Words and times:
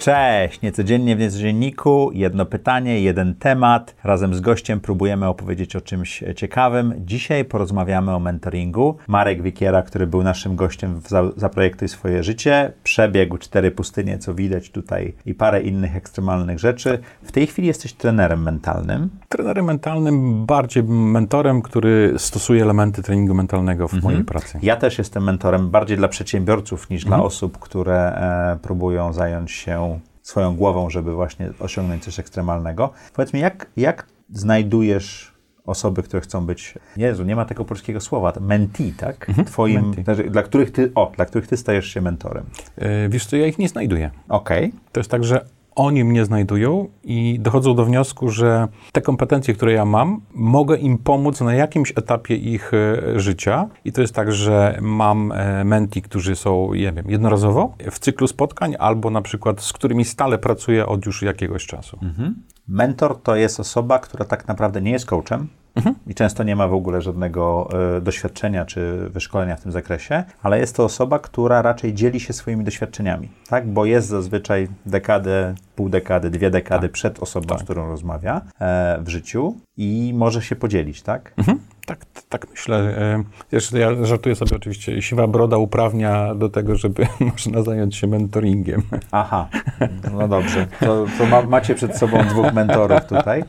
Cześć! 0.00 0.62
Niecodziennie 0.62 1.16
w 1.16 1.18
Niecodzienniku 1.18 2.10
jedno 2.12 2.46
pytanie, 2.46 3.00
jeden 3.00 3.34
temat. 3.34 3.94
Razem 4.04 4.34
z 4.34 4.40
gościem 4.40 4.80
próbujemy 4.80 5.28
opowiedzieć 5.28 5.76
o 5.76 5.80
czymś 5.80 6.24
ciekawym. 6.36 6.94
Dzisiaj 6.98 7.44
porozmawiamy 7.44 8.14
o 8.14 8.20
mentoringu. 8.20 8.96
Marek 9.08 9.42
Wikiera, 9.42 9.82
który 9.82 10.06
był 10.06 10.22
naszym 10.22 10.56
gościem 10.56 11.00
w 11.00 11.08
Zaprojektuj 11.36 11.88
swoje 11.88 12.22
życie, 12.22 12.72
przebiegł 12.84 13.38
cztery 13.38 13.70
pustynie, 13.70 14.18
co 14.18 14.34
widać 14.34 14.70
tutaj, 14.70 15.14
i 15.26 15.34
parę 15.34 15.62
innych 15.62 15.96
ekstremalnych 15.96 16.58
rzeczy. 16.58 16.98
W 17.22 17.32
tej 17.32 17.46
chwili 17.46 17.68
jesteś 17.68 17.92
trenerem 17.92 18.42
mentalnym. 18.42 19.10
Trenerem 19.28 19.64
mentalnym, 19.64 20.46
bardziej 20.46 20.82
mentorem, 20.84 21.62
który 21.62 22.14
stosuje 22.16 22.62
elementy 22.62 23.02
treningu 23.02 23.34
mentalnego 23.34 23.88
w 23.88 23.94
mhm. 23.94 24.12
mojej 24.12 24.24
pracy. 24.24 24.58
Ja 24.62 24.76
też 24.76 24.98
jestem 24.98 25.24
mentorem 25.24 25.70
bardziej 25.70 25.96
dla 25.96 26.08
przedsiębiorców 26.08 26.90
niż 26.90 27.02
mhm. 27.02 27.20
dla 27.20 27.26
osób, 27.26 27.58
które 27.58 28.14
e, 28.54 28.58
próbują 28.62 29.12
zająć 29.12 29.50
się 29.50 29.99
swoją 30.22 30.56
głową, 30.56 30.90
żeby 30.90 31.14
właśnie 31.14 31.50
osiągnąć 31.58 32.04
coś 32.04 32.18
ekstremalnego. 32.18 32.90
Powiedz 33.14 33.32
mi, 33.32 33.40
jak, 33.40 33.66
jak 33.76 34.06
znajdujesz 34.30 35.34
osoby, 35.66 36.02
które 36.02 36.20
chcą 36.20 36.46
być, 36.46 36.74
Jezu, 36.96 37.24
nie 37.24 37.36
ma 37.36 37.44
tego 37.44 37.64
polskiego 37.64 38.00
słowa, 38.00 38.32
mentee, 38.40 38.92
tak? 38.92 39.28
Mhm, 39.28 39.46
Twoim, 39.46 39.82
mentee. 39.82 40.04
Znaczy, 40.04 40.30
dla 40.30 40.42
których 40.42 40.70
ty, 40.70 40.92
o, 40.94 41.12
dla 41.16 41.24
których 41.24 41.48
ty 41.48 41.56
stajesz 41.56 41.86
się 41.86 42.00
mentorem. 42.00 42.44
Yy, 42.76 43.08
wiesz 43.08 43.26
co, 43.26 43.36
ja 43.36 43.46
ich 43.46 43.58
nie 43.58 43.68
znajduję. 43.68 44.10
Okej. 44.28 44.68
Okay. 44.68 44.80
To 44.92 45.00
jest 45.00 45.10
tak, 45.10 45.24
że 45.24 45.44
oni 45.74 46.04
mnie 46.04 46.24
znajdują 46.24 46.88
i 47.04 47.38
dochodzą 47.40 47.74
do 47.74 47.84
wniosku, 47.84 48.28
że 48.28 48.68
te 48.92 49.00
kompetencje, 49.00 49.54
które 49.54 49.72
ja 49.72 49.84
mam, 49.84 50.20
mogę 50.34 50.76
im 50.76 50.98
pomóc 50.98 51.40
na 51.40 51.54
jakimś 51.54 51.92
etapie 51.96 52.36
ich 52.36 52.74
e, 52.74 53.20
życia. 53.20 53.68
I 53.84 53.92
to 53.92 54.00
jest 54.00 54.14
tak, 54.14 54.32
że 54.32 54.78
mam 54.80 55.32
e, 55.32 55.64
menti, 55.64 56.02
którzy 56.02 56.36
są, 56.36 56.74
nie 56.74 56.92
wiem, 56.92 57.10
jednorazowo 57.10 57.74
w 57.90 57.98
cyklu 57.98 58.26
spotkań, 58.26 58.74
albo 58.78 59.10
na 59.10 59.22
przykład 59.22 59.60
z 59.62 59.72
którymi 59.72 60.04
stale 60.04 60.38
pracuję 60.38 60.86
od 60.86 61.06
już 61.06 61.22
jakiegoś 61.22 61.66
czasu. 61.66 61.98
Mhm. 62.02 62.34
Mentor 62.68 63.22
to 63.22 63.36
jest 63.36 63.60
osoba, 63.60 63.98
która 63.98 64.24
tak 64.24 64.48
naprawdę 64.48 64.82
nie 64.82 64.90
jest 64.90 65.06
coachem, 65.06 65.48
Mhm. 65.80 65.94
I 66.06 66.14
często 66.14 66.42
nie 66.42 66.56
ma 66.56 66.68
w 66.68 66.74
ogóle 66.74 67.02
żadnego 67.02 67.68
y, 67.96 68.00
doświadczenia 68.00 68.64
czy 68.64 69.08
wyszkolenia 69.10 69.56
w 69.56 69.60
tym 69.60 69.72
zakresie, 69.72 70.24
ale 70.42 70.58
jest 70.58 70.76
to 70.76 70.84
osoba, 70.84 71.18
która 71.18 71.62
raczej 71.62 71.94
dzieli 71.94 72.20
się 72.20 72.32
swoimi 72.32 72.64
doświadczeniami, 72.64 73.28
tak? 73.48 73.68
Bo 73.68 73.84
jest 73.84 74.08
zazwyczaj 74.08 74.68
dekadę, 74.86 75.54
pół 75.76 75.88
dekady, 75.88 76.30
dwie 76.30 76.50
dekady 76.50 76.88
tak. 76.88 76.92
przed 76.92 77.22
osobą, 77.22 77.46
tak. 77.46 77.60
z 77.60 77.62
którą 77.62 77.86
rozmawia 77.86 78.40
e, 78.60 78.98
w 79.02 79.08
życiu 79.08 79.54
i 79.76 80.12
może 80.16 80.42
się 80.42 80.56
podzielić, 80.56 81.02
tak? 81.02 81.34
Mhm. 81.36 81.58
Tak, 82.30 82.50
myślę. 82.50 82.76
E, 82.76 83.24
wiesz, 83.52 83.72
ja 83.72 84.04
żartuję 84.04 84.34
sobie 84.34 84.56
oczywiście. 84.56 85.02
Siwa 85.02 85.26
broda 85.26 85.56
uprawnia 85.56 86.34
do 86.34 86.48
tego, 86.48 86.76
żeby 86.76 87.06
można 87.32 87.62
zająć 87.62 87.96
się 87.96 88.06
mentoringiem. 88.06 88.82
Aha, 89.10 89.48
no 90.12 90.28
dobrze. 90.28 90.66
To, 90.80 91.06
to 91.18 91.26
ma, 91.26 91.42
macie 91.42 91.74
przed 91.74 91.96
sobą 91.96 92.24
dwóch 92.24 92.52
mentorów 92.52 93.04
tutaj. 93.04 93.44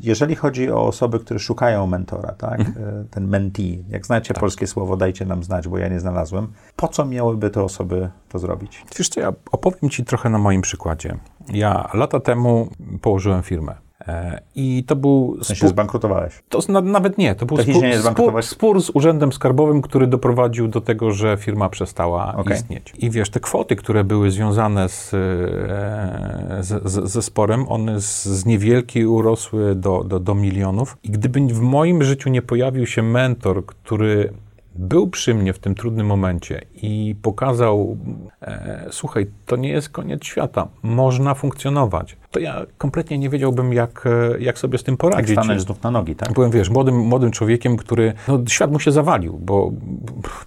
Jeżeli 0.00 0.34
chodzi 0.34 0.70
o 0.70 0.82
osoby, 0.82 1.18
które 1.18 1.40
szukają 1.40 1.86
mentora, 1.86 2.32
tak? 2.32 2.60
Mhm. 2.60 3.08
Ten 3.08 3.28
mentee. 3.28 3.84
Jak 3.88 4.06
znacie 4.06 4.34
tak. 4.34 4.40
polskie 4.40 4.66
słowo, 4.66 4.96
dajcie 4.96 5.24
nam 5.24 5.42
znać, 5.42 5.68
bo 5.68 5.78
ja 5.78 5.88
nie 5.88 6.00
znalazłem. 6.00 6.52
Po 6.76 6.88
co 6.88 7.04
miałyby 7.04 7.50
te 7.50 7.62
osoby 7.62 8.10
to 8.28 8.38
zrobić? 8.38 8.84
Wiesz 8.98 9.08
co, 9.08 9.20
ja 9.20 9.32
opowiem 9.52 9.90
Ci 9.90 10.04
trochę 10.04 10.30
na 10.30 10.38
moim 10.38 10.60
przykładzie. 10.60 11.18
Ja 11.48 11.90
lata 11.94 12.20
temu 12.20 12.68
położyłem 13.00 13.42
firmę. 13.42 13.74
E, 14.08 14.40
I 14.54 14.84
to 14.86 14.96
był. 14.96 15.36
W 15.40 15.46
sensie 15.46 15.68
zbankrutowałeś? 15.68 16.42
To 16.48 16.58
na, 16.68 16.80
nawet 16.80 17.18
nie. 17.18 17.34
To 17.34 17.46
był 17.46 17.56
spór, 17.56 17.82
nie 17.82 17.98
spór, 17.98 18.42
spór, 18.42 18.82
z 18.82 18.90
Urzędem 18.90 19.32
Skarbowym, 19.32 19.82
który 19.82 20.06
doprowadził 20.06 20.68
do 20.68 20.80
tego, 20.80 21.10
że 21.10 21.36
firma 21.36 21.68
przestała 21.68 22.34
okay. 22.36 22.54
istnieć. 22.54 22.92
I 22.98 23.10
wiesz, 23.10 23.30
te 23.30 23.40
kwoty, 23.40 23.76
które 23.76 24.04
były 24.04 24.30
związane 24.30 24.88
z, 24.88 25.14
e, 25.14 25.18
z, 26.60 26.90
z, 26.90 27.10
ze 27.10 27.22
sporem, 27.22 27.68
one 27.68 28.00
z, 28.00 28.24
z 28.24 28.46
niewielkiej 28.46 29.06
urosły 29.06 29.74
do, 29.74 30.04
do, 30.04 30.20
do 30.20 30.34
milionów. 30.34 30.96
I 31.02 31.10
gdyby 31.10 31.40
w 31.40 31.60
moim 31.60 32.02
życiu 32.02 32.30
nie 32.30 32.42
pojawił 32.42 32.86
się 32.86 33.02
mentor, 33.02 33.66
który 33.66 34.32
był 34.74 35.06
przy 35.06 35.34
mnie 35.34 35.52
w 35.52 35.58
tym 35.58 35.74
trudnym 35.74 36.06
momencie 36.06 36.60
i 36.74 37.16
pokazał, 37.22 37.96
e, 38.42 38.86
słuchaj, 38.90 39.26
to 39.46 39.56
nie 39.56 39.68
jest 39.68 39.88
koniec 39.88 40.24
świata, 40.24 40.68
można 40.82 41.34
funkcjonować 41.34 42.16
to 42.32 42.40
ja 42.40 42.66
kompletnie 42.78 43.18
nie 43.18 43.28
wiedziałbym, 43.28 43.72
jak, 43.72 44.04
e, 44.06 44.40
jak 44.40 44.58
sobie 44.58 44.78
z 44.78 44.82
tym 44.82 44.96
poradzić. 44.96 45.30
Jak 45.30 45.44
stanąć 45.44 45.62
znów 45.62 45.82
na 45.82 45.90
nogi, 45.90 46.16
tak? 46.16 46.32
Byłem, 46.32 46.50
wiesz, 46.50 46.70
młodym, 46.70 46.98
młodym 46.98 47.30
człowiekiem, 47.30 47.76
który, 47.76 48.12
no, 48.28 48.38
świat 48.48 48.72
mu 48.72 48.80
się 48.80 48.92
zawalił, 48.92 49.38
bo 49.38 49.72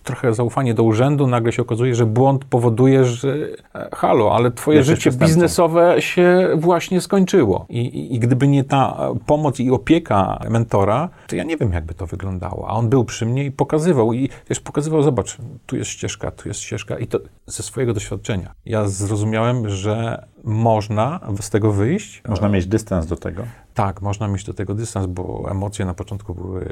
trochę 0.03 0.33
zaufanie 0.33 0.73
do 0.73 0.83
urzędu, 0.83 1.27
nagle 1.27 1.51
się 1.51 1.61
okazuje, 1.61 1.95
że 1.95 2.05
błąd 2.05 2.45
powoduje, 2.45 3.05
że 3.05 3.37
e, 3.75 3.89
halo, 3.93 4.35
ale 4.35 4.51
twoje 4.51 4.83
życie 4.83 5.11
biznesowe 5.11 5.95
się 6.01 6.49
właśnie 6.55 7.01
skończyło. 7.01 7.65
I, 7.69 7.79
i, 7.79 8.15
I 8.15 8.19
gdyby 8.19 8.47
nie 8.47 8.63
ta 8.63 9.09
pomoc 9.25 9.59
i 9.59 9.71
opieka 9.71 10.39
mentora, 10.49 11.09
to 11.27 11.35
ja 11.35 11.43
nie 11.43 11.57
wiem, 11.57 11.71
jakby 11.71 11.93
to 11.93 12.05
wyglądało. 12.05 12.67
A 12.69 12.71
on 12.71 12.89
był 12.89 13.05
przy 13.05 13.25
mnie 13.25 13.45
i 13.45 13.51
pokazywał. 13.51 14.13
I 14.13 14.29
wiesz, 14.49 14.59
pokazywał, 14.59 15.03
zobacz, 15.03 15.37
tu 15.65 15.77
jest 15.77 15.89
ścieżka, 15.89 16.31
tu 16.31 16.47
jest 16.47 16.59
ścieżka. 16.59 16.97
I 16.97 17.07
to 17.07 17.19
ze 17.45 17.63
swojego 17.63 17.93
doświadczenia. 17.93 18.51
Ja 18.65 18.87
zrozumiałem, 18.87 19.69
że 19.69 20.25
można 20.45 21.19
z 21.41 21.49
tego 21.49 21.71
wyjść. 21.71 22.23
Można 22.27 22.49
mieć 22.49 22.67
dystans 22.67 23.05
do 23.05 23.15
tego. 23.15 23.43
Tak, 23.73 24.01
można 24.01 24.27
mieć 24.27 24.43
do 24.43 24.53
tego 24.53 24.73
dystans, 24.73 25.05
bo 25.05 25.47
emocje 25.51 25.85
na 25.85 25.93
początku 25.93 26.35
były 26.35 26.65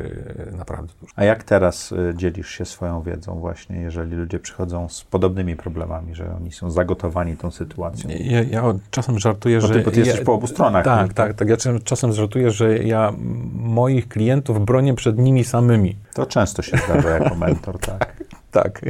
naprawdę 0.58 0.94
duże. 1.02 1.14
A 1.16 1.24
jak 1.24 1.44
teraz 1.44 1.92
y, 1.92 2.14
dzielisz 2.16 2.50
się 2.50 2.66
swoją 2.66 3.02
wiedzą 3.02 3.40
właśnie, 3.40 3.76
jeżeli 3.76 4.16
ludzie 4.16 4.40
przychodzą 4.40 4.90
z 4.90 5.04
podobnymi 5.04 5.56
problemami, 5.56 6.16
że 6.16 6.36
oni 6.36 6.52
są 6.52 6.72
zagotowani 6.72 7.38
tą 7.38 7.52
sytuacją? 7.52 8.10
Ja, 8.10 8.42
ja 8.42 8.64
czasem 8.92 9.20
żartuję, 9.20 9.60
bo 9.60 9.68
ty, 9.68 9.74
że... 9.74 9.80
Bo 9.80 9.92
ty 9.92 10.00
jesteś 10.00 10.20
ja, 10.20 10.26
po 10.26 10.34
obu 10.34 10.48
stronach. 10.48 10.86
Tak, 10.86 11.14
tak, 11.14 11.34
tak. 11.34 11.50
Ja 11.50 11.58
czasem 11.84 12.14
żartuję, 12.14 12.52
że 12.52 12.78
ja 12.78 13.14
moich 13.54 14.08
klientów 14.08 14.66
bronię 14.66 14.94
przed 14.94 15.18
nimi 15.18 15.44
samymi. 15.44 15.96
To 16.14 16.26
często 16.26 16.62
się 16.62 16.78
zdarza 16.78 17.10
jako 17.10 17.36
mentor, 17.36 17.80
tak. 17.80 18.13
Tak. 18.54 18.82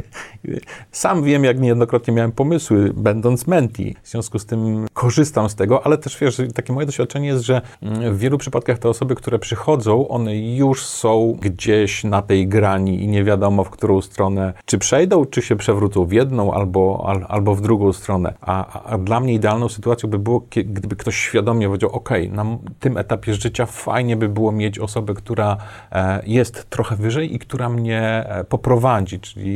Sam 0.92 1.22
wiem, 1.22 1.44
jak 1.44 1.60
niejednokrotnie 1.60 2.14
miałem 2.14 2.32
pomysły, 2.32 2.92
będąc 2.96 3.46
menti. 3.46 3.96
W 4.02 4.08
związku 4.08 4.38
z 4.38 4.46
tym 4.46 4.86
korzystam 4.92 5.48
z 5.48 5.54
tego, 5.54 5.86
ale 5.86 5.98
też 5.98 6.18
wiesz, 6.18 6.42
takie 6.54 6.72
moje 6.72 6.86
doświadczenie 6.86 7.28
jest, 7.28 7.44
że 7.44 7.62
mm, 7.82 8.14
w 8.14 8.18
wielu 8.18 8.38
przypadkach 8.38 8.78
te 8.78 8.88
osoby, 8.88 9.14
które 9.14 9.38
przychodzą, 9.38 10.08
one 10.08 10.36
już 10.36 10.86
są 10.86 11.36
gdzieś 11.40 12.04
na 12.04 12.22
tej 12.22 12.48
grani 12.48 13.02
i 13.02 13.08
nie 13.08 13.24
wiadomo, 13.24 13.64
w 13.64 13.70
którą 13.70 14.00
stronę 14.00 14.52
czy 14.64 14.78
przejdą, 14.78 15.24
czy 15.24 15.42
się 15.42 15.56
przewrócą 15.56 16.04
w 16.04 16.12
jedną 16.12 16.54
albo, 16.54 17.04
al, 17.06 17.26
albo 17.28 17.54
w 17.54 17.60
drugą 17.60 17.92
stronę. 17.92 18.34
A, 18.40 18.82
a, 18.84 18.98
dla 18.98 19.20
mnie 19.20 19.34
idealną 19.34 19.68
sytuacją 19.68 20.10
by 20.10 20.18
było, 20.18 20.46
gdyby 20.50 20.96
ktoś 20.96 21.16
świadomie 21.16 21.66
powiedział, 21.66 21.90
ok, 21.90 22.10
na 22.30 22.44
tym 22.80 22.96
etapie 22.98 23.34
życia 23.34 23.66
fajnie 23.66 24.16
by 24.16 24.28
było 24.28 24.52
mieć 24.52 24.78
osobę, 24.78 25.14
która 25.14 25.56
e, 25.92 26.22
jest 26.26 26.70
trochę 26.70 26.96
wyżej 26.96 27.34
i 27.34 27.38
która 27.38 27.68
mnie 27.68 28.00
e, 28.28 28.44
poprowadzi, 28.44 29.20
czyli 29.20 29.53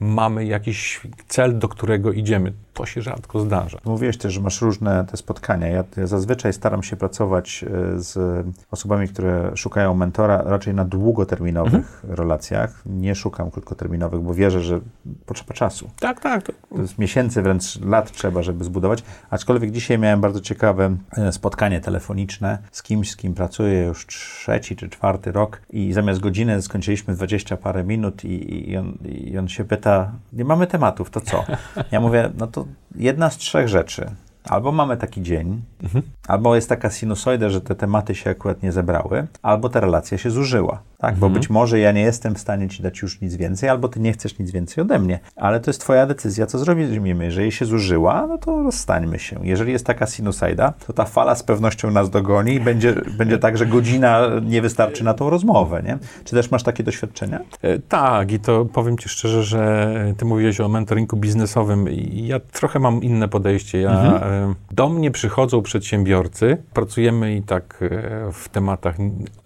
mamy 0.00 0.44
jakiś 0.44 1.00
cel, 1.28 1.58
do 1.58 1.68
którego 1.68 2.12
idziemy. 2.12 2.52
To 2.74 2.86
się 2.86 3.02
rzadko 3.02 3.40
zdarza. 3.40 3.78
Mówiłeś 3.84 4.18
też, 4.18 4.32
że 4.32 4.40
masz 4.40 4.62
różne 4.62 5.04
te 5.10 5.16
spotkania. 5.16 5.66
Ja, 5.68 5.84
ja 5.96 6.06
zazwyczaj 6.06 6.52
staram 6.52 6.82
się 6.82 6.96
pracować 6.96 7.64
e, 7.64 8.00
z 8.00 8.46
osobami, 8.70 9.08
które 9.08 9.52
szukają 9.54 9.94
mentora 9.94 10.42
raczej 10.42 10.74
na 10.74 10.84
długoterminowych 10.84 11.74
mhm. 11.74 12.14
relacjach. 12.14 12.82
Nie 12.86 13.14
szukam 13.14 13.50
krótkoterminowych, 13.50 14.20
bo 14.20 14.34
wierzę, 14.34 14.60
że 14.60 14.80
potrzeba 15.26 15.54
czasu. 15.54 15.90
Tak, 16.00 16.20
tak. 16.20 16.42
To... 16.46 16.52
jest 16.80 16.98
miesięcy, 16.98 17.42
wręcz 17.42 17.80
lat 17.80 18.12
trzeba, 18.12 18.42
żeby 18.42 18.64
zbudować. 18.64 19.02
Aczkolwiek 19.30 19.70
dzisiaj 19.70 19.98
miałem 19.98 20.20
bardzo 20.20 20.40
ciekawe 20.40 20.96
e, 21.16 21.32
spotkanie 21.32 21.80
telefoniczne 21.80 22.58
z 22.72 22.82
kimś, 22.82 23.10
z 23.10 23.16
kim 23.16 23.34
pracuję 23.34 23.84
już 23.84 24.06
trzeci 24.06 24.76
czy 24.76 24.88
czwarty 24.88 25.32
rok 25.32 25.60
i 25.70 25.92
zamiast 25.92 26.20
godziny 26.20 26.62
skończyliśmy 26.62 27.14
20 27.14 27.56
parę 27.56 27.84
minut 27.84 28.24
i, 28.24 28.70
i, 28.70 28.76
on, 28.76 28.98
i 29.34 29.38
on 29.38 29.48
się 29.48 29.64
pyta, 29.64 30.12
nie 30.32 30.44
mamy 30.44 30.66
tematów, 30.66 31.10
to 31.10 31.20
co? 31.20 31.44
Ja 31.92 32.00
mówię, 32.00 32.30
no 32.38 32.46
to 32.46 32.66
jedna 32.94 33.30
z 33.30 33.36
trzech 33.36 33.68
rzeczy. 33.68 34.10
Albo 34.44 34.72
mamy 34.72 34.96
taki 34.96 35.22
dzień, 35.22 35.62
mhm. 35.84 36.02
albo 36.28 36.54
jest 36.54 36.68
taka 36.68 36.90
sinusoida, 36.90 37.48
że 37.50 37.60
te 37.60 37.74
tematy 37.74 38.14
się 38.14 38.30
akurat 38.30 38.62
nie 38.62 38.72
zebrały, 38.72 39.26
albo 39.42 39.68
ta 39.68 39.80
relacja 39.80 40.18
się 40.18 40.30
zużyła. 40.30 40.82
Tak, 40.98 41.14
bo 41.14 41.26
mhm. 41.26 41.40
być 41.40 41.50
może 41.50 41.78
ja 41.78 41.92
nie 41.92 42.00
jestem 42.00 42.34
w 42.34 42.38
stanie 42.38 42.68
ci 42.68 42.82
dać 42.82 43.02
już 43.02 43.20
nic 43.20 43.36
więcej, 43.36 43.68
albo 43.68 43.88
ty 43.88 44.00
nie 44.00 44.12
chcesz 44.12 44.38
nic 44.38 44.50
więcej 44.50 44.82
ode 44.82 44.98
mnie. 44.98 45.18
Ale 45.36 45.60
to 45.60 45.70
jest 45.70 45.80
twoja 45.80 46.06
decyzja, 46.06 46.46
co 46.46 46.58
zrobimy. 46.58 47.24
Jeżeli 47.24 47.52
się 47.52 47.64
zużyła, 47.64 48.26
no 48.26 48.38
to 48.38 48.62
rozstańmy 48.62 49.18
się. 49.18 49.40
Jeżeli 49.42 49.72
jest 49.72 49.86
taka 49.86 50.06
sinusoida, 50.06 50.72
to 50.86 50.92
ta 50.92 51.04
fala 51.04 51.34
z 51.34 51.42
pewnością 51.42 51.90
nas 51.90 52.10
dogoni 52.10 52.54
i 52.54 52.60
będzie, 52.60 52.94
będzie 53.18 53.38
tak, 53.38 53.58
że 53.58 53.66
godzina 53.66 54.20
nie 54.42 54.62
wystarczy 54.62 55.04
na 55.04 55.14
tą 55.14 55.30
rozmowę, 55.30 55.82
nie? 55.82 55.98
Czy 56.24 56.36
też 56.36 56.50
masz 56.50 56.62
takie 56.62 56.82
doświadczenia? 56.82 57.40
E, 57.62 57.78
tak, 57.78 58.32
i 58.32 58.40
to 58.40 58.64
powiem 58.64 58.98
ci 58.98 59.08
szczerze, 59.08 59.42
że 59.42 59.94
ty 60.16 60.24
mówiłeś 60.24 60.60
o 60.60 60.68
mentoringu 60.68 61.16
biznesowym 61.16 61.88
i 61.90 62.26
ja 62.26 62.40
trochę 62.40 62.78
mam 62.78 63.02
inne 63.02 63.28
podejście. 63.28 63.80
Ja 63.80 63.90
mhm 63.90 64.14
e, 64.22 64.54
do 64.70 64.88
mnie 64.88 65.10
przychodzą 65.10 65.62
przedsiębiorcy, 65.74 66.56
pracujemy 66.72 67.36
i 67.36 67.42
tak 67.42 67.78
e, 67.82 68.32
w 68.32 68.48
tematach 68.48 68.96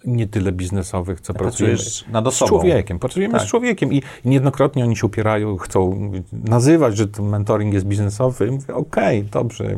nie 0.05 0.27
tyle 0.27 0.51
biznesowych, 0.51 1.21
co 1.21 1.33
pracujemy 1.33 1.77
nad 2.11 2.25
z 2.25 2.27
osobą. 2.27 2.49
człowiekiem. 2.49 2.99
Pracujemy 2.99 3.33
Tak. 3.33 3.41
z 3.41 3.45
człowiekiem 3.45 3.93
i 3.93 4.01
niejednokrotnie 4.25 4.83
oni 4.83 4.95
się 4.95 5.07
upierają, 5.07 5.57
chcą 5.57 6.11
nazywać, 6.31 6.97
że 6.97 7.07
ten 7.07 7.25
mentoring 7.25 7.73
jest 7.73 7.85
biznesowy. 7.85 8.47
I 8.47 8.51
mówię, 8.51 8.75
okej, 8.75 9.23
dobrze, 9.23 9.75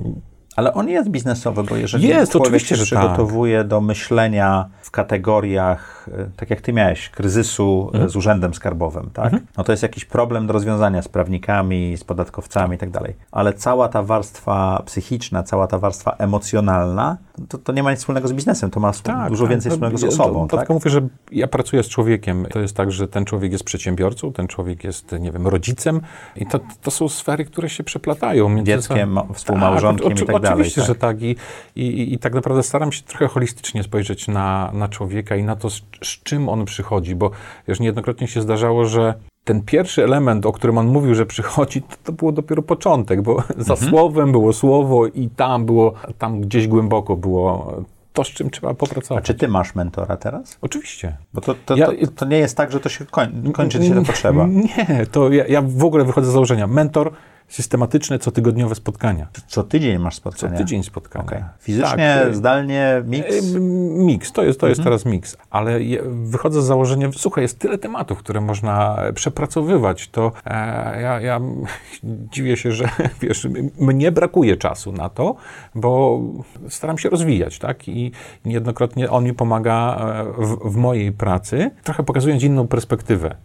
Ale 0.56 0.74
on 0.74 0.90
jest 0.90 1.10
biznesowy, 1.10 1.64
bo 1.64 1.76
jeżeli 1.76 2.08
Jest, 2.08 2.32
człowiek 2.32 2.46
oczywiście, 2.48 2.76
się 2.78 2.82
tak. 2.82 2.88
przygotowuje 2.88 3.64
do 3.64 3.82
myślenia 3.82 4.66
w 4.82 4.92
kategoriach, 4.92 6.10
e, 6.18 6.26
tak 6.36 6.50
jak 6.50 6.62
ty 6.62 6.74
miałeś, 6.74 7.10
kryzysu 7.10 7.90
e, 7.94 7.94
Mhm. 7.94 8.10
z 8.10 8.16
urzędem 8.16 8.54
skarbowym, 8.54 9.10
tak? 9.14 9.34
No 9.58 9.64
to 9.64 9.72
jest 9.74 9.84
jakiś 9.84 10.06
problem 10.06 10.48
do 10.48 10.54
rozwiązania 10.54 11.02
z 11.02 11.08
prawnikami, 11.08 11.98
z 11.98 12.04
podatkowcami 12.04 12.76
i 12.76 12.78
tak 12.78 12.90
dalej. 12.90 13.16
Ale 13.32 13.54
cała 13.54 13.88
ta 13.90 14.04
warstwa 14.04 14.84
psychiczna, 14.86 15.44
cała 15.44 15.68
ta 15.68 15.78
warstwa 15.78 16.12
emocjonalna, 16.20 17.18
to, 17.50 17.58
to 17.58 17.74
nie 17.74 17.84
ma 17.84 17.92
nic 17.92 18.00
wspólnego 18.00 18.28
z 18.28 18.34
biznesem, 18.34 18.72
to 18.72 18.80
ma 18.80 18.92
Tak, 19.04 19.30
dużo 19.30 19.44
tak. 19.44 19.52
więcej 19.52 19.70
No, 19.70 19.74
wspólnego 19.76 19.98
z 19.98 20.02
ja 20.02 20.08
osobą, 20.08 20.34
to- 20.34 20.40
tak? 20.42 20.50
Dlatego 20.50 20.74
mówię, 20.74 20.90
że 20.92 21.08
ja 21.32 21.48
pracuję 21.48 21.84
z 21.84 21.88
człowiekiem. 21.88 22.46
To 22.52 22.60
jest 22.60 22.76
tak, 22.76 22.92
że 22.92 23.08
ten 23.08 23.26
człowiek 23.26 23.52
jest 23.52 23.64
przedsiębiorcą, 23.64 24.34
ten 24.34 24.48
człowiek 24.48 24.84
jest, 24.84 25.12
nie 25.20 25.32
wiem, 25.32 25.48
rodzicem 25.48 26.02
i 26.36 26.46
to, 26.46 26.60
to 26.82 26.92
są 26.92 27.10
sfery, 27.10 27.46
które 27.46 27.70
się 27.70 27.84
przeplatają. 27.84 28.64
Dzieckiem, 28.64 29.12
ma- 29.12 29.26
współmałżonkiem 29.34 30.10
Tak, 30.10 30.22
i 30.22 30.26
tak 30.26 30.42
dalej, 30.42 30.52
Oczywiście, 30.54 30.82
tak. 30.82 30.88
że 30.88 30.96
tak. 30.96 31.22
I, 31.22 31.36
i, 31.76 32.14
i- 32.14 32.20
tak 32.20 32.34
naprawdę 32.34 32.64
staram 32.64 32.92
się 32.92 33.02
trochę 33.04 33.28
holistycznie 33.28 33.84
spojrzeć 33.84 34.28
na, 34.28 34.72
na 34.74 34.88
człowieka 34.88 35.36
i 35.36 35.44
na 35.44 35.56
to, 35.56 35.70
z, 35.70 35.82
z 36.04 36.24
czym 36.24 36.50
on 36.50 36.66
przychodzi, 36.66 37.16
bo 37.16 37.32
wiesz, 37.68 37.80
niejednokrotnie 37.80 38.28
się 38.28 38.42
zdarzało, 38.42 38.86
że 38.86 39.14
ten 39.44 39.62
pierwszy 39.62 40.04
element, 40.04 40.46
o 40.46 40.52
którym 40.52 40.78
on 40.78 40.88
mówił, 40.88 41.16
że 41.16 41.26
przychodzi, 41.26 41.82
to, 41.82 41.96
to 42.04 42.12
było 42.12 42.32
dopiero 42.32 42.62
początek, 42.62 43.22
bo 43.22 43.36
za 43.58 43.74
Mhm. 43.74 43.90
słowem 43.92 44.32
było 44.32 44.54
słowo 44.54 45.08
i 45.08 45.30
tam 45.30 45.66
było, 45.66 45.94
tam 46.18 46.42
gdzieś 46.42 46.68
głęboko 46.68 47.16
było 47.16 47.74
to, 48.14 48.24
z 48.24 48.28
czym 48.28 48.50
trzeba 48.50 48.70
A 48.70 48.74
popracować. 48.74 49.26
czy 49.26 49.34
ty 49.34 49.48
masz 49.48 49.76
mentora 49.76 50.18
teraz? 50.18 50.58
Oczywiście. 50.62 51.18
Bo 51.34 51.42
to, 51.42 51.56
to, 51.66 51.76
Ja- 51.78 51.86
to, 51.88 51.94
to 52.16 52.26
nie 52.26 52.38
jest 52.38 52.58
tak, 52.58 52.72
że 52.72 52.80
to 52.80 52.90
się 52.90 53.06
koń, 53.06 53.52
kończy 53.54 53.84
się 53.84 53.96
ta 53.96 54.02
potrzeba. 54.02 54.48
Nie, 54.48 55.06
to 55.12 55.32
ja, 55.32 55.48
ja 55.48 55.62
w 55.62 55.84
ogóle 55.86 56.04
wychodzę 56.06 56.28
z 56.30 56.34
założenia. 56.34 56.68
Mentor, 56.68 57.12
systematyczne, 57.52 58.20
cotygodniowe 58.20 58.76
spotkania. 58.76 59.28
Co 59.48 59.64
tydzień 59.64 59.98
masz 59.98 60.14
Co 60.14 60.18
spotkania? 60.18 60.58
tydzień 60.58 60.84
spotkania. 60.84 61.26
Okej. 61.26 61.44
Fizycznie, 61.60 62.20
Tak, 62.24 62.36
zdalnie, 62.36 63.04
mix? 63.06 63.56
E, 63.56 63.60
Miks, 63.92 64.32
to 64.32 64.44
jest, 64.44 64.60
to 64.60 64.68
jest 64.68 64.84
teraz 64.84 65.06
miks, 65.06 65.38
ale 65.50 65.80
wychodzę 66.04 66.62
z 66.62 66.66
założenia, 66.66 67.10
słuchaj, 67.16 67.44
jest 67.44 67.60
tyle 67.60 67.78
tematów, 67.78 68.20
które 68.20 68.42
można 68.42 68.98
przepracowywać, 69.16 70.10
to 70.10 70.32
e, 70.46 71.02
ja, 71.02 71.22
ja 71.22 71.40
dziwię 72.34 72.58
się, 72.58 72.72
że 72.72 72.90
wiesz, 73.22 73.48
mnie 73.80 74.12
brakuje 74.12 74.58
czasu 74.58 74.92
na 74.92 75.10
to, 75.10 75.36
bo 75.76 76.20
staram 76.70 76.98
się 76.98 77.10
rozwijać, 77.10 77.60
tak, 77.60 77.88
i 77.88 78.12
niejednokrotnie 78.46 79.10
on 79.10 79.24
mi 79.24 79.34
pomaga 79.34 79.98
e, 80.40 80.46
w, 80.46 80.72
w 80.74 80.76
mojej 80.76 81.12
pracy, 81.12 81.72
trochę 81.84 82.04
pokazując 82.04 82.44
inną 82.44 82.68
perspektywę. 82.68 83.36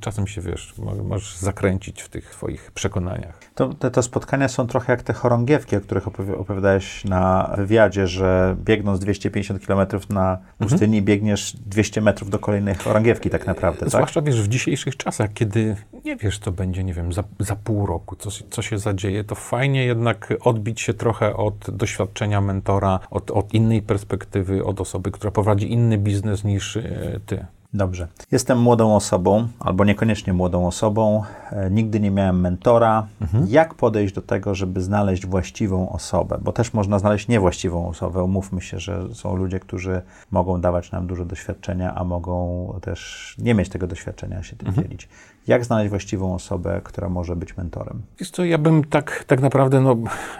Czasem 0.00 0.26
się, 0.26 0.40
wiesz, 0.40 0.74
mo- 0.78 0.94
możesz 1.04 1.36
zakręcić 1.36 2.02
w 2.02 2.08
tych 2.08 2.34
swoich 2.34 2.70
przekonaniach. 2.72 3.38
To, 3.54 3.68
te, 3.74 3.90
te 3.90 4.02
spotkania 4.02 4.48
są 4.48 4.66
trochę 4.66 4.92
jak 4.92 5.02
te 5.02 5.12
chorągiewki, 5.12 5.76
o 5.76 5.80
których 5.80 6.04
opowi- 6.06 6.40
opowiadałeś 6.40 7.04
na 7.04 7.54
wywiadzie, 7.56 8.06
że 8.06 8.56
biegnąc 8.64 9.00
250 9.00 9.66
km 9.66 9.86
na 10.10 10.38
pustyni, 10.58 11.02
biegniesz 11.02 11.56
200 11.66 12.00
metrów 12.00 12.30
do 12.30 12.38
kolejnej 12.38 12.74
chorągiewki 12.74 13.30
tak 13.30 13.46
naprawdę, 13.46 13.80
tak? 13.80 13.88
Zwłaszcza 13.88 14.22
wiesz, 14.22 14.42
w 14.42 14.48
dzisiejszych 14.48 14.96
czasach, 14.96 15.32
kiedy 15.34 15.76
nie 16.04 16.16
wiesz, 16.16 16.38
co 16.38 16.52
będzie, 16.52 16.84
nie 16.84 16.94
wiem, 16.94 17.12
za, 17.12 17.24
za 17.38 17.56
pół 17.56 17.86
roku, 17.86 18.16
co, 18.16 18.30
się- 18.30 18.44
co 18.50 18.62
się 18.62 18.78
zadzieje, 18.78 19.24
to 19.24 19.34
fajnie 19.34 19.84
jednak 19.84 20.34
odbić 20.40 20.80
się 20.80 20.94
trochę 20.94 21.36
od 21.36 21.70
doświadczenia 21.70 22.40
mentora, 22.40 23.00
od, 23.10 23.30
od 23.30 23.54
innej 23.54 23.82
perspektywy, 23.82 24.64
od 24.64 24.80
osoby, 24.80 25.10
która 25.10 25.30
prowadzi 25.30 25.72
inny 25.72 25.98
biznes 25.98 26.44
niż 26.44 26.76
e, 26.76 27.20
ty. 27.26 27.46
Dobrze. 27.74 28.08
Jestem 28.32 28.58
młodą 28.58 28.96
osobą, 28.96 29.48
albo 29.60 29.84
niekoniecznie 29.84 30.32
młodą 30.32 30.66
osobą. 30.66 31.22
E, 31.50 31.70
nigdy 31.70 32.00
nie 32.00 32.10
miałem 32.10 32.40
mentora. 32.40 33.06
Jak 33.46 33.74
podejść 33.74 34.14
do 34.14 34.22
tego, 34.22 34.54
żeby 34.54 34.80
znaleźć 34.80 35.26
właściwą 35.26 35.88
osobę? 35.88 36.38
Bo 36.42 36.52
też 36.52 36.72
można 36.72 36.98
znaleźć 36.98 37.28
niewłaściwą 37.28 37.88
osobę. 37.88 38.22
Umówmy 38.22 38.60
się, 38.60 38.78
że 38.78 39.14
są 39.14 39.36
ludzie, 39.36 39.60
którzy 39.60 40.02
mogą 40.30 40.60
dawać 40.60 40.92
nam 40.92 41.06
dużo 41.06 41.24
doświadczenia, 41.24 41.94
a 41.94 42.04
mogą 42.04 42.66
też 42.82 43.34
nie 43.38 43.54
mieć 43.54 43.68
tego 43.68 43.86
doświadczenia, 43.86 44.42
się 44.42 44.56
tym 44.56 44.74
dzielić. 44.74 45.08
Jak 45.46 45.64
znaleźć 45.64 45.90
właściwą 45.90 46.34
osobę, 46.34 46.80
która 46.84 47.08
może 47.08 47.36
być 47.36 47.56
mentorem? 47.56 48.02
Wiesz 48.18 48.30
co, 48.30 48.44
ja 48.44 48.58
bym 48.58 48.84
tak, 48.84 49.24
tak 49.26 49.40
naprawdę, 49.40 49.80
no, 49.80 49.96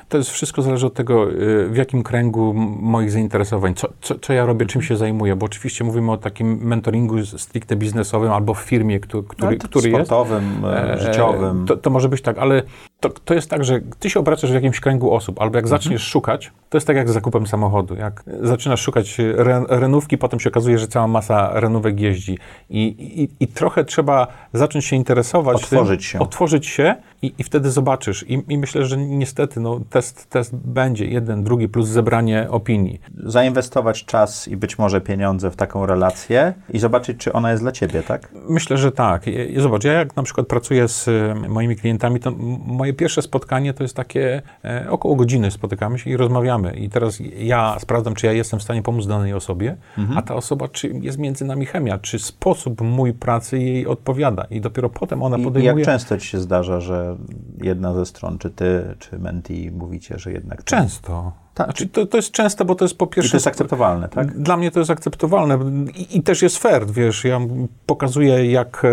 to 0.08 0.19
jest 0.19 0.31
wszystko 0.31 0.62
zależy 0.62 0.87
od 0.87 0.94
tego, 0.94 1.31
y, 1.31 1.69
w 1.69 1.76
jakim 1.76 2.02
kręgu 2.02 2.55
moich 2.81 3.11
zainteresowań, 3.11 3.75
co, 3.75 3.88
co, 4.00 4.19
co 4.19 4.32
ja 4.32 4.46
robię, 4.46 4.67
czym 4.67 4.82
się 4.82 4.96
zajmuję, 4.96 5.37
bo 5.37 5.46
oczywiście 5.46 5.84
mówimy 5.84 6.12
o 6.12 6.17
takim 6.17 6.58
mentoringu 6.67 7.22
stricte 7.27 7.77
biznesowym 7.77 8.33
albo 8.33 8.55
w 8.55 8.59
firmie, 8.61 9.01
który, 9.01 9.23
który, 9.29 9.49
Ale 9.49 9.57
to 9.57 9.69
który 9.69 9.91
jest. 9.91 10.07
sportowym, 10.07 10.65
e, 10.65 10.93
E, 10.95 10.99
życiowym. 11.01 11.67
To, 11.67 11.77
to 11.77 11.91
może 11.91 12.09
być 12.09 12.23
tak, 12.23 12.39
ale 12.39 12.63
to, 13.03 13.11
to 13.25 13.35
jest 13.35 13.51
tak, 13.51 13.65
że 13.65 13.81
ty 13.99 14.11
się 14.11 14.21
obracasz 14.21 14.51
w 14.51 14.55
jakimś 14.55 14.81
kręgu 14.81 15.13
osób, 15.15 15.41
albo 15.41 15.59
jak 15.59 15.69
zaczniesz 15.69 16.03
szukać, 16.03 16.53
to 16.69 16.77
jest 16.77 16.87
tak 16.87 16.97
jak 16.97 17.09
z 17.11 17.13
zakupem 17.13 17.47
samochodu. 17.47 17.95
Jak 17.95 18.25
zaczynasz 18.41 18.81
szukać 18.81 19.21
re, 19.21 19.65
renówki, 19.69 20.19
potem 20.19 20.41
się 20.41 20.51
okazuje, 20.51 20.79
że 20.79 20.89
cała 20.89 21.07
masa 21.07 21.51
renówek 21.61 22.01
jeździ. 22.01 22.39
I, 22.71 22.83
i, 22.89 23.45
i 23.45 23.49
trochę 23.49 23.85
trzeba 23.85 24.27
zacząć 24.53 24.85
się 24.85 24.97
interesować. 24.97 25.57
Otworzyć 25.57 26.01
tym, 26.01 26.09
się. 26.09 26.19
Otworzyć 26.19 26.67
się 26.67 26.95
i, 27.23 27.33
i 27.39 27.45
wtedy 27.45 27.71
zobaczysz. 27.71 28.25
I, 28.29 28.45
I 28.49 28.59
myślę, 28.59 28.87
że 28.87 28.97
niestety 28.97 29.61
no, 29.61 29.81
test, 29.91 30.31
test 30.31 30.57
będzie 30.57 31.07
jeden, 31.07 31.45
drugi, 31.45 31.69
plus 31.69 31.89
zebranie 31.89 32.47
opinii. 32.51 33.01
Zainwestować 33.25 34.05
czas 34.05 34.49
i 34.49 34.57
być 34.57 34.79
może 34.79 35.01
pieniądze 35.01 35.51
w 35.51 35.57
taką 35.57 35.87
relację 35.87 36.55
i 36.71 36.79
zobaczyć, 36.79 37.19
czy 37.19 37.33
ona 37.33 37.51
jest 37.51 37.63
dla 37.63 37.73
ciebie, 37.73 38.03
tak? 38.03 38.29
Myślę, 38.49 38.77
że 38.77 38.93
tak. 38.93 39.27
I- 39.27 39.61
Zobacz, 39.61 39.85
ja 39.85 39.93
jak 39.93 40.17
na 40.17 40.23
przykład 40.23 40.47
pracuję 40.47 40.89
z 40.89 41.09
e, 41.09 41.35
moimi 41.49 41.77
klientami, 41.77 42.21
to 42.21 42.31
m- 42.31 42.59
moje 42.93 42.99
pierwsze 42.99 43.23
spotkanie 43.23 43.75
to 43.75 43.85
jest 43.85 43.97
takie 43.97 44.43
e, 44.65 44.87
około 44.91 45.17
godziny 45.17 45.50
spotykamy 45.50 45.99
się 45.99 46.11
i 46.11 46.17
rozmawiamy. 46.17 46.73
I 46.73 46.91
teraz 46.91 47.19
ja 47.39 47.77
sprawdzam, 47.79 48.15
czy 48.15 48.27
ja 48.27 48.33
jestem 48.33 48.61
w 48.61 48.62
stanie 48.62 48.83
pomóc 48.83 49.06
danej 49.06 49.33
osobie, 49.35 49.77
a 50.17 50.23
ta 50.23 50.35
osoba, 50.35 50.69
czy 50.69 50.89
jest 50.89 51.19
między 51.19 51.44
nami 51.44 51.67
chemia, 51.67 51.99
czy 51.99 52.19
sposób 52.19 52.81
mój 52.81 53.12
pracy 53.12 53.59
jej 53.59 53.87
odpowiada. 53.87 54.44
I 54.50 54.61
dopiero 54.61 54.91
potem 54.91 55.23
ona 55.23 55.37
I, 55.37 55.41
I 55.41 55.44
podejmuje... 55.44 55.85
jak 55.85 55.85
często 55.85 56.19
ci 56.19 56.29
się 56.29 56.41
zdarza, 56.41 56.81
że 56.81 57.17
jedna 57.62 57.94
ze 57.94 58.06
stron, 58.06 58.39
czy 58.39 58.50
ty, 58.50 58.94
czy 58.99 59.19
menti 59.19 59.71
mówicie, 59.71 60.19
że 60.19 60.33
jednak... 60.33 60.65
Często. 60.65 61.33
Tak. 61.55 61.67
Znaczy, 61.67 61.87
to, 61.87 62.07
to 62.07 62.17
jest 62.17 62.31
często, 62.31 62.65
bo 62.65 62.75
to 62.75 62.85
jest 62.85 62.99
po 62.99 63.05
I 63.05 63.09
pierwsze... 63.09 63.31
to 63.31 63.37
jest 63.37 63.47
akceptowalne, 63.47 64.09
tak? 64.09 64.39
Dla 64.39 64.56
mnie 64.56 64.71
to 64.71 64.79
jest 64.79 64.91
akceptowalne 64.91 65.59
I, 65.94 66.17
i 66.19 66.23
też 66.23 66.43
jest 66.43 66.59
fair, 66.59 66.87
wiesz, 66.87 67.25
ja 67.25 67.41
pokazuję 67.87 68.53
jak, 68.53 68.82
e, 68.85 68.91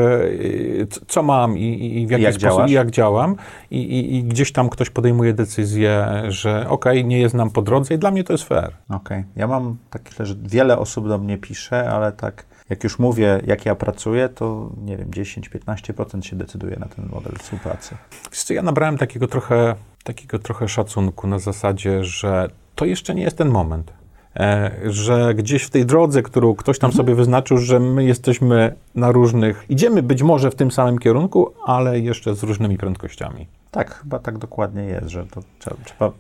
co 1.08 1.24
mam 1.24 1.58
i, 1.58 2.02
i 2.02 2.08
w 2.08 2.10
jaki 2.12 2.24
Jak 2.24 2.34
sposób 2.34 2.50
działasz? 2.50 2.72
i 2.72 2.74
jak 2.74 2.92
działam 2.92 3.36
I, 3.72 3.78
i, 3.78 4.16
i 4.16 4.24
gdzieś 4.24 4.52
tam 4.52 4.70
ktoś 4.70 4.90
podejmuje 4.90 5.34
decyzję, 5.34 6.08
że 6.28 6.70
okej, 6.70 7.06
nie 7.06 7.20
jest 7.20 7.36
nam 7.36 7.50
po 7.50 7.62
drodze 7.62 7.94
i 7.94 7.98
dla 7.98 8.12
mnie 8.12 8.24
to 8.24 8.34
jest 8.34 8.44
fair. 8.44 8.72
Okej. 8.90 9.24
Ja 9.36 9.48
mam 9.48 9.78
takie, 9.90 10.26
że 10.26 10.36
wiele 10.44 10.78
osób 10.78 11.08
do 11.08 11.18
mnie 11.18 11.38
pisze, 11.38 11.90
ale 11.92 12.12
tak 12.12 12.46
jak 12.70 12.84
już 12.84 13.00
mówię, 13.00 13.42
jak 13.48 13.66
ja 13.66 13.76
pracuję, 13.76 14.30
to 14.30 14.70
nie 14.86 14.98
wiem, 14.98 15.12
10-15% 15.12 16.22
się 16.22 16.36
decyduje 16.36 16.78
na 16.80 16.86
ten 16.86 17.10
model 17.12 17.34
współpracy. 17.40 17.96
Wiesz 18.32 18.44
co, 18.44 18.54
ja 18.54 18.62
nabrałem 18.62 18.98
takiego 18.98 19.28
trochę, 19.28 19.76
takiego 20.04 20.40
trochę 20.40 20.68
szacunku 20.68 21.28
na 21.28 21.40
zasadzie, 21.40 22.04
że 22.04 22.50
to 22.76 22.86
jeszcze 22.86 23.16
nie 23.16 23.24
jest 23.24 23.38
ten 23.38 23.50
moment. 23.50 23.94
E, 24.36 24.72
że 24.86 25.34
gdzieś 25.36 25.64
w 25.64 25.70
tej 25.70 25.86
drodze, 25.86 26.22
którą 26.22 26.56
ktoś 26.56 26.80
tam 26.80 26.92
sobie 26.92 27.16
wyznaczył, 27.16 27.58
że 27.58 27.80
my 27.80 28.06
jesteśmy 28.06 28.76
na 28.96 29.12
różnych, 29.12 29.66
idziemy 29.70 30.04
być 30.04 30.24
może 30.24 30.52
w 30.52 30.56
tym 30.56 30.72
samym 30.72 31.00
kierunku, 31.00 31.54
ale 31.66 32.00
jeszcze 32.00 32.36
z 32.36 32.44
różnymi 32.44 32.78
prędkościami. 32.78 33.48
Tak, 33.72 33.96
chyba 33.96 34.20
tak 34.20 34.38
dokładnie 34.38 34.84
jest, 34.84 35.08
że 35.08 35.26
to 35.26 35.42
trzeba, 35.60 35.76
trzeba 35.86 36.12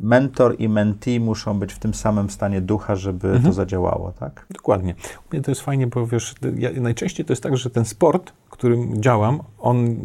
mentor 0.00 0.56
i 0.58 0.68
mentee 0.68 1.20
muszą 1.20 1.58
być 1.58 1.72
w 1.72 1.78
tym 1.78 1.94
samym 1.94 2.30
stanie 2.30 2.60
ducha, 2.60 2.96
żeby 2.96 3.40
to 3.44 3.52
zadziałało, 3.52 4.12
tak? 4.12 4.46
Dokładnie. 4.50 4.94
U 5.30 5.34
mnie 5.34 5.42
to 5.42 5.50
jest 5.50 5.60
fajnie, 5.60 5.86
bo 5.86 6.06
wiesz, 6.06 6.34
ja, 6.56 6.70
najczęściej 6.80 7.26
to 7.26 7.32
jest 7.32 7.42
tak, 7.42 7.56
że 7.56 7.70
ten 7.70 7.84
sport, 7.84 8.32
którym 8.50 9.02
działam, 9.02 9.40
on 9.58 9.96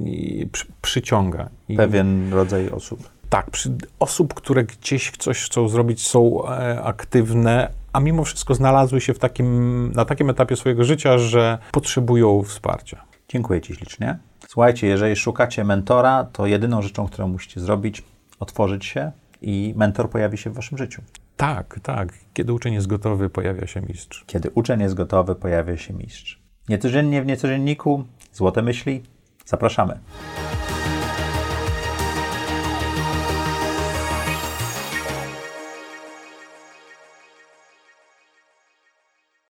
przy, 0.52 0.66
przyciąga. 0.82 1.50
I 1.68 1.76
Pewien 1.76 2.34
rodzaj 2.34 2.70
osób. 2.70 3.10
Tak, 3.30 3.52
przy, 3.52 3.72
osób, 4.00 4.34
które 4.34 4.64
gdzieś 4.64 5.12
coś 5.12 5.44
chcą 5.44 5.68
zrobić, 5.68 6.08
są 6.08 6.48
e, 6.48 6.84
aktywne, 6.84 7.72
a 7.94 8.00
mimo 8.00 8.24
wszystko 8.24 8.56
znalazły 8.56 9.02
się 9.02 9.14
w 9.14 9.20
takim, 9.20 9.92
na 9.96 10.06
takim 10.06 10.30
etapie 10.30 10.56
swojego 10.56 10.84
życia, 10.84 11.18
że 11.18 11.58
potrzebują 11.72 12.44
wsparcia. 12.44 13.09
Dziękuję 13.30 13.62
Ci 13.62 13.76
ślicznie. 13.76 14.18
Słuchajcie, 14.48 14.88
jeżeli 14.88 15.16
szukacie 15.16 15.64
mentora, 15.64 16.24
to 16.24 16.46
jedyną 16.46 16.82
rzeczą, 16.82 17.08
którą 17.08 17.28
musicie 17.28 17.62
zrobić, 17.62 18.04
otworzyć 18.40 18.86
się 18.86 19.12
i 19.42 19.74
mentor 19.78 20.10
pojawi 20.10 20.38
się 20.38 20.50
w 20.50 20.54
Waszym 20.54 20.78
życiu. 20.78 21.02
Tak, 21.38 21.80
tak. 21.84 22.14
Kiedy 22.34 22.54
uczeń 22.54 22.74
jest 22.74 22.88
gotowy, 22.88 23.30
pojawia 23.30 23.68
się 23.68 23.82
mistrz. 23.82 24.24
Kiedy 24.28 24.50
uczeń 24.50 24.82
jest 24.82 24.96
gotowy, 24.96 25.36
pojawia 25.36 25.78
się 25.78 25.94
mistrz. 25.94 26.42
Niecodziennie 26.70 27.22
w 27.22 27.26
Niecodzienniku, 27.26 28.04
Złote 28.34 28.62
Myśli, 28.62 29.04
zapraszamy. 29.46 30.00